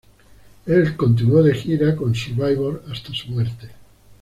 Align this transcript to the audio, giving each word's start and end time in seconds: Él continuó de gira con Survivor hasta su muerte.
Él 0.65 0.97
continuó 0.97 1.43
de 1.43 1.53
gira 1.53 1.95
con 1.95 2.15
Survivor 2.15 2.83
hasta 2.91 3.13
su 3.13 3.27
muerte. 3.27 3.69